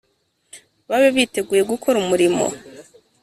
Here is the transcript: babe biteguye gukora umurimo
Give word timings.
babe 0.87 1.09
biteguye 1.15 1.61
gukora 1.71 1.95
umurimo 2.03 2.45